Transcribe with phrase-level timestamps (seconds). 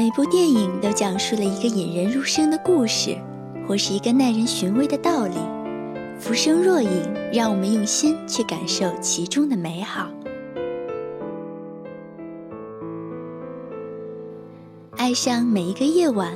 [0.00, 3.14] 每部电影都讲述了一个引人入胜的故事，
[3.68, 5.34] 或是一个耐人寻味的道理。
[6.18, 6.90] 浮生若影，
[7.30, 10.10] 让我们用心去感受其中的美好。
[14.92, 16.32] 爱上每一个夜晚，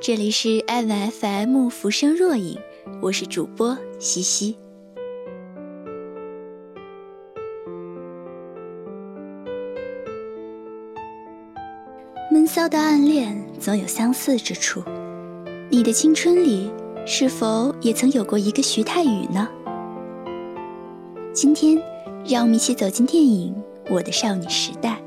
[0.00, 2.58] 这里是爱晚 FM 浮生若影，
[3.00, 4.56] 我是主播西西。
[12.44, 14.82] 闷骚的暗恋总有相似之处，
[15.70, 16.70] 你的青春里
[17.06, 19.48] 是否也曾有过一个徐太宇呢？
[21.32, 21.82] 今天，
[22.28, 23.54] 让我们一起走进电影
[23.94, 25.00] 《我的少女时代》。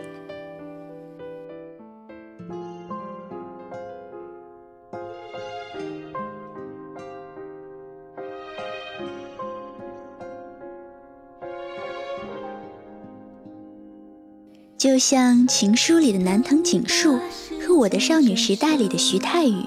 [14.88, 17.20] 就像《情书》里的南藤井树
[17.60, 19.66] 和《我的少女时代》里的徐太宇，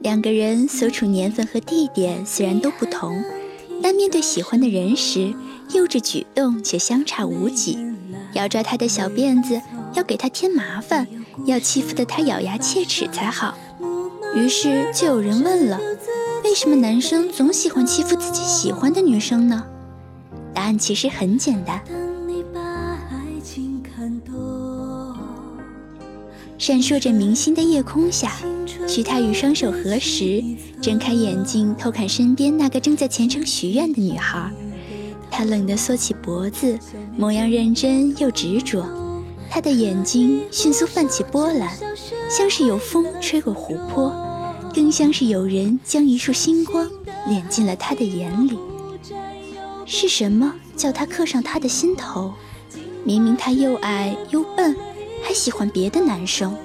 [0.00, 3.22] 两个人所处年份和地点虽然都不同，
[3.80, 5.32] 但面对喜欢的人时，
[5.72, 7.78] 幼稚举动却相差无几。
[8.32, 9.62] 要抓他的小辫子，
[9.94, 11.06] 要给他添麻烦，
[11.46, 13.56] 要欺负得他咬牙切齿才好。
[14.34, 15.78] 于是就有人问了：
[16.42, 19.64] 为什么男生总喜欢欺负自己喜欢的女生呢？
[20.52, 21.80] 答案其实很简单。
[26.58, 28.32] 闪烁着明星的夜空下，
[28.88, 30.42] 徐太宇双手合十，
[30.82, 34.50] 睁开眼睛偷看身边那个正在虔诚许愿的女孩。
[35.30, 36.76] 她冷得缩起脖子，
[37.16, 38.84] 模样认真又执着。
[39.48, 41.72] 他的眼睛迅速泛起波澜，
[42.28, 44.12] 像是有风吹过湖泊，
[44.74, 46.86] 更像是有人将一束星光
[47.28, 48.58] 敛进了他的眼里。
[49.86, 52.34] 是什么叫他刻上他的心头？
[53.04, 54.76] 明明他又矮又笨。
[55.22, 56.56] 还喜欢别的男生，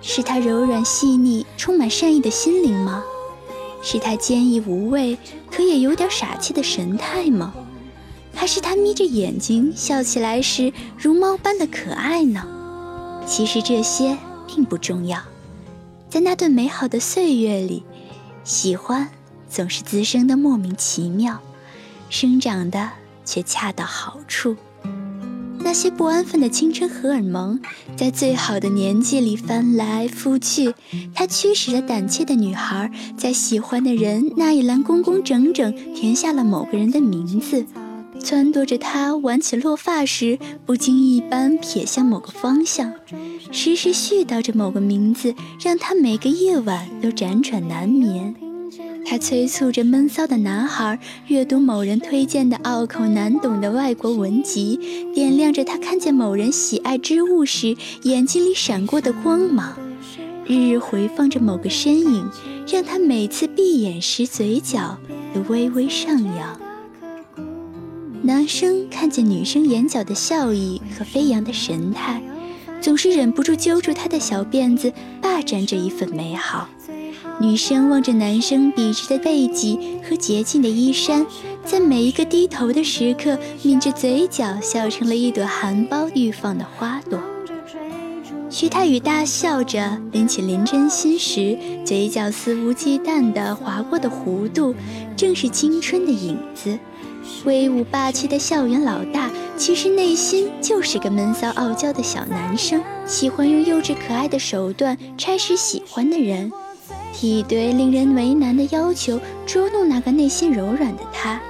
[0.00, 3.04] 是他柔软细腻、充满善意的心灵吗？
[3.82, 5.18] 是他坚毅无畏，
[5.50, 7.52] 可也有点傻气的神态吗？
[8.34, 12.46] 还是他眯着眼睛笑起来时如猫般的可爱呢？
[13.26, 14.16] 其实这些
[14.46, 15.20] 并不重要，
[16.08, 17.84] 在那段美好的岁月里，
[18.42, 19.08] 喜欢
[19.48, 21.40] 总是滋生的莫名其妙，
[22.08, 22.90] 生长的
[23.24, 24.56] 却恰到好处。
[25.64, 27.58] 那些不安分的青春荷尔蒙，
[27.96, 30.74] 在最好的年纪里翻来覆去。
[31.14, 37.64] 它驱使着胆怯的女孩，在喜欢的人那一栏工工整整填下了某个人的名字，
[38.20, 42.92] 撺掇着她挽起落发时，不经意般瞥向某个方向，
[43.50, 45.34] 时时絮叨着某个名字，
[45.64, 48.34] 让她每个夜晚都辗转难眠。
[49.12, 54.80] 他催促着闷骚的男孩阅读某人推荐的拗口难懂的外国文集，
[55.14, 59.76] 点亮着他看见某人喜爱之物时眼睛里闪过的光芒，
[60.46, 62.30] 日日回放着某个身影，
[62.66, 64.96] 让他每次闭眼时嘴角
[65.34, 66.58] 都微微上扬。
[68.22, 72.22] 男生看见女生眼角的笑意和飞扬的神态，
[72.80, 74.90] 总是忍不住揪住她的小辫子，
[75.20, 76.66] 霸占这一份美好。
[77.40, 81.26] 女生望着男生笔直的背脊和洁净的衣衫，
[81.64, 87.18] 在每一个低头的时刻，抿着嘴角笑成了一朵含苞欲放的花朵。
[88.48, 94.74] 徐太宇大笑着拎起林真心时，嘴角肆无忌惮地划过的弧度，
[95.16, 96.78] 正是青春的影子。
[97.44, 106.52] 威武霸气的校园老大，其实内心就是个闷骚傲娇的小男生，喜欢用幼稚可爱的手段差使喜欢的人。
[107.20, 111.40] 一堆令人为难的要求，捉弄那个内心柔软的他，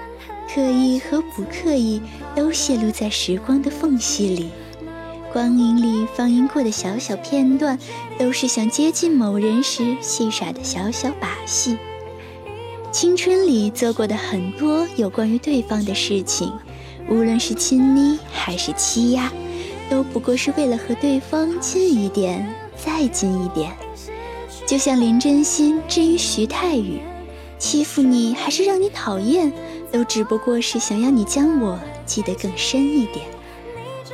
[0.53, 2.03] 刻意和不刻意
[2.35, 4.51] 都泄露在时光的缝隙里。
[5.33, 7.79] 光影里放映过的小小片段，
[8.19, 11.79] 都是想接近某人时戏耍的小小把戏。
[12.91, 16.53] 青春里做过的很多有关于对方的事情，
[17.09, 19.33] 无论是亲昵还是欺压，
[19.89, 23.73] 都不过是为了和对方近一点，再近一点。
[24.67, 27.01] 就像林真心至于徐太宇，
[27.59, 29.53] 欺负你还是让你讨厌，
[29.91, 33.27] 都只不过是想要你将我记得更深一点。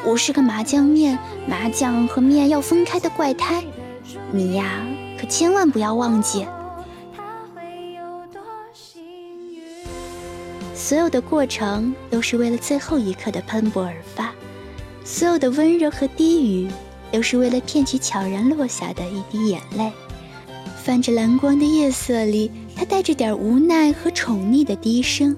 [0.05, 3.63] 我是个麻酱面，麻酱和面要分开的怪胎，
[4.33, 4.85] 你呀
[5.19, 6.47] 可千万不要忘记。
[10.75, 14.33] 所有的过程都是为了最后一刻的喷薄而发，
[15.05, 16.71] 所有的温柔和低语
[17.13, 19.93] 都是为了骗取悄然落下的一滴眼泪。
[20.89, 25.37] 泛着蓝光的夜色里，他带着点无奈和宠溺的低声，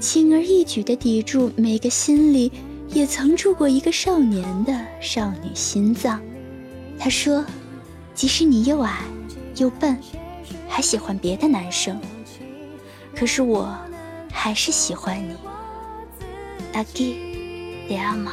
[0.00, 2.50] 轻而易举地抵住每个心里
[2.88, 6.18] 也曾住过一个少年的少女心脏。
[6.98, 7.44] 他说
[8.16, 9.02] ：“即使你又矮
[9.56, 9.98] 又笨，
[10.66, 12.00] 还喜欢别的男生，
[13.14, 13.76] 可是我
[14.32, 15.34] 还是喜欢你。
[16.72, 17.18] 阿基，
[17.86, 18.32] 迪阿玛。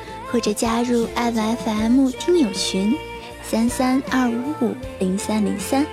[0.31, 2.95] 或者加入爱 FM 听友群
[3.43, 5.85] 三三二五五零三零三，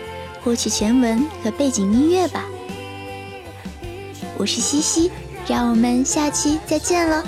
[0.43, 2.45] 获取全文和背景音乐吧。
[4.37, 5.11] 我是西西，
[5.49, 7.25] 让我们下期再见了。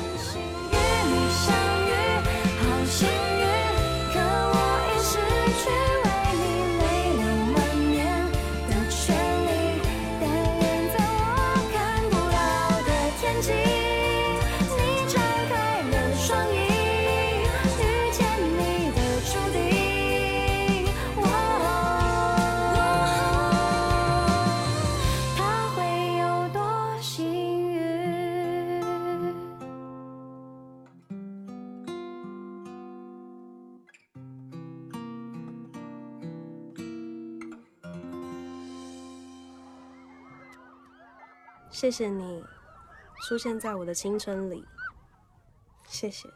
[41.70, 42.44] 谢谢你
[43.22, 44.66] 出现在我的青春里，
[45.86, 46.28] 谢谢。